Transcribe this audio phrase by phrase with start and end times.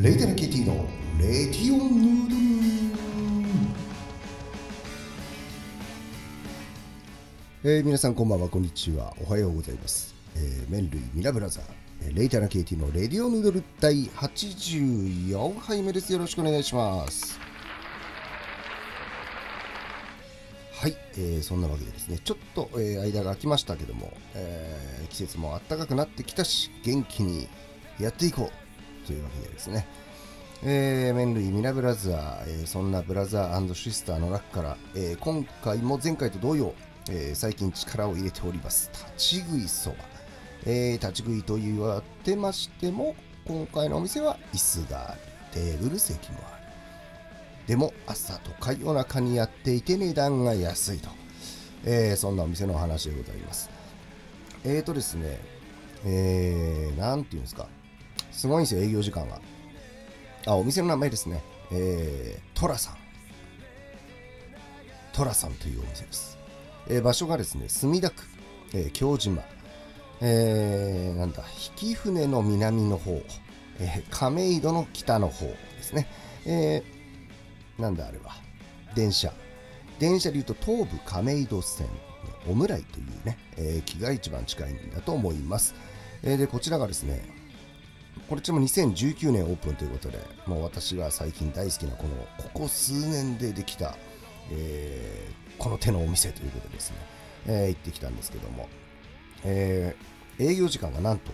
[0.00, 0.86] レイデルキティの
[1.18, 2.42] レディオヌードル
[7.64, 9.12] えー、皆さんこんばんはこんにちは。
[9.26, 11.64] おはようございます、えー、麺類ミラブラザー。
[12.02, 16.12] えーレイタナケイティのレディオヌードル第84杯目です。
[16.12, 17.40] よろしくお願いします。
[20.80, 27.48] はい、えーそんなわけでですねちょっと、えー間が空きましたけども、えー季節も暖かくなってきたし元気に
[27.98, 28.67] やっていこう。
[29.08, 29.86] というわけでですね。
[30.62, 36.74] えー、麺類ミラブラザー、えーそんなブラザーシスターの中から、えー今回も前回と同様、
[37.08, 38.90] えー最近力を入れております。
[38.92, 39.96] 立ち食いそば、
[40.66, 45.20] えー立ち食いと言われてましても今回のお店は椅子がある。
[45.52, 46.62] テーブル席もある。
[47.66, 51.08] でも朝とか夜中にやっていて値段が安いと、
[51.86, 53.70] えーそんなお店のお話でございます。
[54.64, 55.38] えーとですね
[56.04, 57.68] えー、なんていうんですか。
[58.32, 59.40] すごいんですよ営業時間が
[60.46, 61.42] あ、お店の名前ですね。
[61.70, 62.96] えー、トラさん。
[65.12, 66.38] トラさんというお店です。
[66.88, 68.22] えー場所がですね、墨田区、
[68.72, 69.42] えー京島、
[70.20, 71.42] えーなんだ、
[71.82, 73.20] 引船の南の方、
[73.80, 76.06] えー亀戸の北の方ですね。
[76.46, 78.32] えーなんだあれは、
[78.94, 79.32] 電車。
[79.98, 81.86] 電車でいうと東武亀戸線
[82.46, 85.74] のオムライというね、えー駅が一番近いんだと思います。
[86.22, 87.20] えーで、こちらがですね、
[88.28, 93.96] これちも2019年オープンということで、もう私が最近大好きなこのここ数年でできた、
[94.50, 96.96] えーこの手のお店ということでですね、
[97.46, 98.68] えー行ってきたんですけども、
[99.44, 101.32] えー営業時間がなんと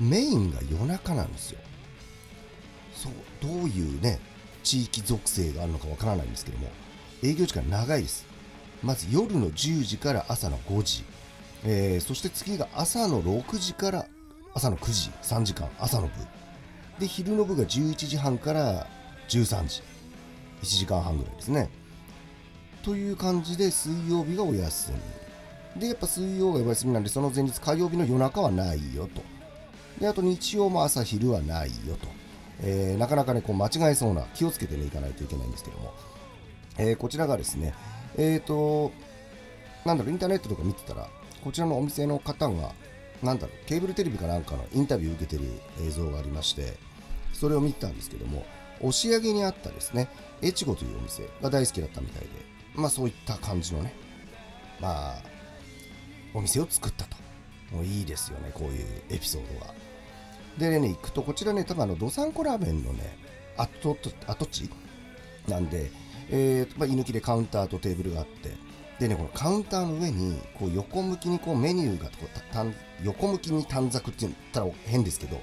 [0.00, 1.58] メインが夜中なんですよ。
[2.94, 4.20] そうどういうね
[4.62, 6.68] 地域属性があるのかわからないんですけども
[7.22, 8.24] 営業時間長いです。
[8.82, 11.04] まず夜の10時から朝の5時、
[11.64, 14.06] えーそして次が朝の6時から
[14.54, 16.12] 朝の9時3時間朝の部。
[16.98, 18.86] で昼の部が11時半から
[19.28, 19.82] 13時
[20.62, 21.70] 1時間半ぐらいですね。
[22.82, 24.92] という感じで水曜日がお休
[25.74, 25.80] み。
[25.80, 29.22] でやっぱ水曜がお休みなんでその前日火曜日の夜中はないよと。
[30.00, 32.08] であと日曜も朝昼はないよと、
[32.62, 35.94] えーなかなかねこう間違えそうな気をつけてねいかないといけないんですけども、
[36.78, 37.74] えーこちらがですね
[38.16, 38.92] えっ、と
[39.84, 41.08] なんだろうインターネットとか見てたら
[41.42, 42.72] こちらのお店の方が
[43.22, 45.48] なんだろうケーブルテレビかなんかのインタビューを受けてる
[45.86, 46.74] 映像がありまして
[47.32, 48.44] それを見たんですけども
[48.80, 50.08] 押上にあったですね
[50.42, 52.28] 越後というお店が大好きだったみたいで
[52.74, 53.94] まあそういった感じのね
[54.80, 55.22] まあ
[56.34, 57.22] お店を作ったと。
[57.72, 59.74] もういいですよねこういうエピソードが
[60.58, 63.16] でね行くとこちらね多分あのどさんこラーメンのね
[63.56, 63.96] 跡
[64.26, 64.70] 跡地
[65.48, 65.90] なんで、
[66.30, 68.50] えーまあ、居抜きでカウンターとテーブルがあって
[69.02, 75.40] でねこのカウンターの上にこう横向きにこうメニューがこうたたん横向きに短冊って言ったら変ですけど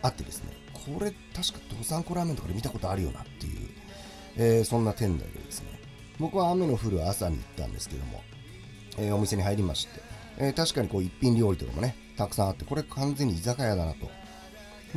[0.00, 3.68] あってですねこれ確かどさんこラーメンとかで見たことあるよなっていう、
[4.36, 5.68] えーそんな店内でですね。
[6.18, 8.22] 僕は雨の降る朝に行ったんですけども、
[8.96, 10.00] えーお店に入りまして、
[10.38, 14.06] えー確かにこう一品料理とかもねたくさんあってこれ完全に居酒屋だなと。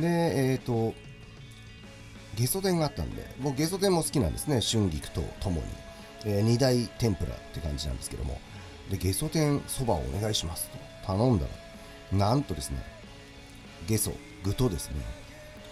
[0.00, 0.94] でえっ、と
[2.36, 5.66] ゲソ天があったんで僕ゲソ天も好きなんですね春菊とともに、
[6.24, 8.40] えー二大天ぷらって感じなんですけども。
[8.90, 10.90] でゲソ天そばをお願いしますと。
[11.06, 11.46] 頼んだ
[12.12, 12.82] らなんとですね
[13.86, 14.12] ゲソ
[14.44, 14.96] 具とですね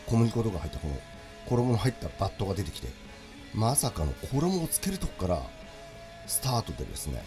[0.06, 0.94] 小麦粉とか入ったこの
[1.46, 2.88] 衣の入ったバットが出てきて
[3.54, 5.42] まさかの衣をつけるとこから
[6.26, 7.24] スタートでですね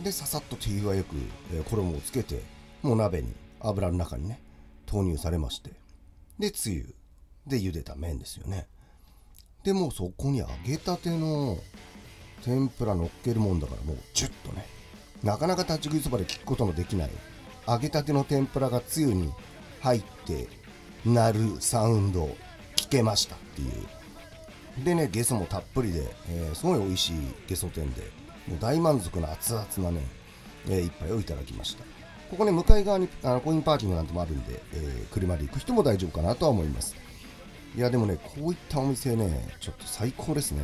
[0.00, 1.16] でささっと手際よく、
[1.54, 2.42] え衣をつけて
[2.82, 4.40] もう鍋に油の中にね
[4.84, 5.70] 投入されまして
[6.38, 6.94] でつゆ
[7.46, 8.66] で茹でた麺ですよね。
[9.64, 11.58] でもうそこに揚げたての
[12.46, 14.64] 天ぷら乗っけるもんだからもうジュッとね。
[15.24, 17.10] なかなか立ち食いそばで聞くことのできない。
[17.66, 19.32] 揚げたての天ぷらがつゆに
[19.80, 20.48] 入って
[21.04, 22.24] 鳴るサウンド
[22.76, 24.84] 聞けましたっていう。
[24.84, 27.16] でねゲソもたっぷりで、えーすごい美味しい
[27.48, 28.02] ゲソ店で
[28.46, 30.06] もう大満足な熱々なね、
[30.68, 31.82] えー一杯をいただきました。
[32.30, 36.94] ここね向かい側にあのコインパーキングなんてもあるんで、えー車で行く人も大丈夫かなとは思います。
[37.74, 40.62] いやでもねこういったお店ねちょっと最高ですね。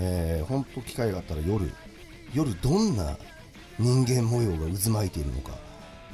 [0.00, 1.70] えー、ほんと機会があったら夜
[2.34, 3.16] 夜どんな
[3.78, 5.52] 人間模様が渦巻いているのか、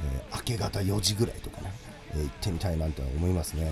[0.03, 1.73] えー明け方4時ぐらいとかね、
[2.13, 3.71] えー行ってみたいなんて思いますね、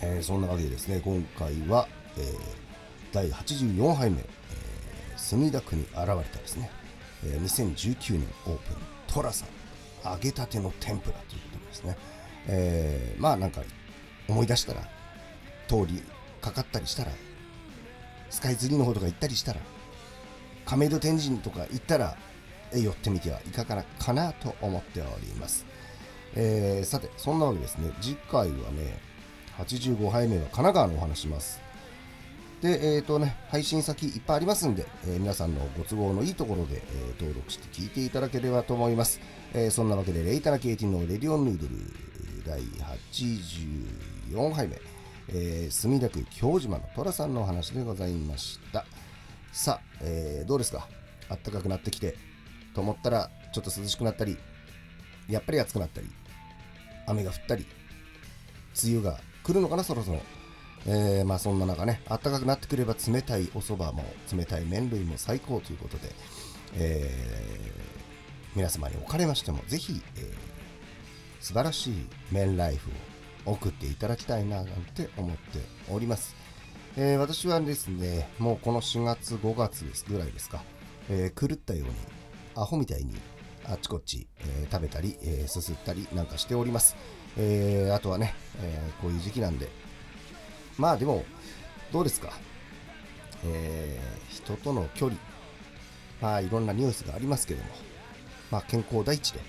[0.00, 2.24] えーそんなわけでですね今回は、えー
[3.12, 4.24] 第84杯目、え
[5.16, 6.70] 墨田区に現れたですね、
[7.24, 8.76] え2019年オープン
[9.06, 11.96] トラさん揚げたての天ぷらということでですね、
[12.48, 13.62] えまあなんか
[14.28, 14.80] 思い出したら
[15.68, 16.02] 通り
[16.40, 17.12] かかったりしたら
[18.34, 19.60] スカイツリーの方とか行ったりしたら
[20.66, 22.16] 亀戸天神とか行ったら
[22.74, 25.64] 寄ってみてはいかがかなと思っております、
[26.34, 27.92] えーさてそんなわけですね。
[28.00, 28.98] 次回はね
[29.56, 31.60] 85杯目は神奈川のお話します。
[32.60, 39.20] でえっ、ー、とね配信先いっぱいありますんで、えー、皆さんのご都合のいいところで、え、登録して聞いていただければと思います、
[39.52, 41.74] えそんなわけでレイタナケイティのレディオンヌードル
[42.44, 44.80] 第84杯目、
[45.28, 48.84] え墨田区京島の寅さんのお話でございました。
[49.52, 50.88] さあ、えどうですか？
[51.28, 52.16] あったかくなってきて。
[52.74, 54.36] と思ったらちょっと涼しくなったり
[55.28, 56.08] やっぱり暑くなったり
[57.06, 57.64] 雨が降ったり
[58.82, 60.20] 梅雨が来るのかなそろそろ。
[60.86, 64.04] えー、まあそんな中ね暖かくなってくれば冷たいお蕎麦も
[64.36, 66.10] 冷たい麺類も最高ということで、
[66.74, 70.34] えー、皆様におかれましてもぜひ、えー、
[71.40, 72.92] 素晴らしい麺ライフを
[73.46, 75.60] 送っていただきたいななんて思って
[75.90, 76.34] おります、
[76.96, 80.62] えー、私はですねもうこの4月5月ですぐらいですか、
[81.08, 81.94] えー、狂ったように
[82.56, 83.14] アホみたいに
[83.66, 86.96] あっちこっち、えー、食べたり、えー、すすったりなんかしております。
[87.36, 89.68] えー、あとはね、えこういう時期なんで、
[90.78, 91.24] まあでも、
[91.92, 92.32] どうですか、
[93.44, 94.00] え
[94.30, 95.18] 人との距離、
[96.20, 97.70] まあいろんなニュースがありますけども、
[98.50, 99.40] まあ健康第一で、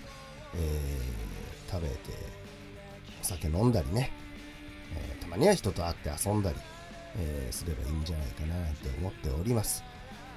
[0.55, 0.97] え
[1.69, 1.95] 食べて、
[3.25, 4.11] お酒飲んだりね、
[4.95, 6.57] えたまには人と会って遊んだり、
[7.17, 9.83] えすればいいんじゃないかななんて思っております。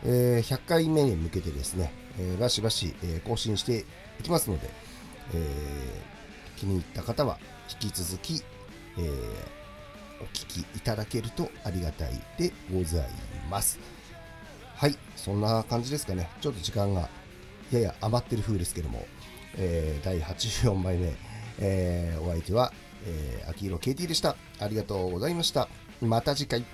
[0.07, 3.85] え100回目に向けてですね、えバシバシ、え更新して
[4.21, 4.71] いきますので、
[5.35, 6.03] え
[6.57, 7.39] 気に入った方は
[7.83, 8.43] 引き続き、
[8.97, 9.11] え、
[10.23, 13.09] お聞きいただけるとありがたいでござい
[13.51, 13.79] ます。
[14.77, 16.31] はい、そんな感じですかね。
[16.41, 17.11] ちょっと時間が
[17.71, 19.05] やや余ってる風ですけども、
[19.59, 21.15] えー、第84枚目、
[21.59, 22.73] えー、お相手は、
[23.07, 24.37] えー、秋色 KT でした。
[24.61, 25.69] ありがとうございました。
[26.01, 26.65] また次回。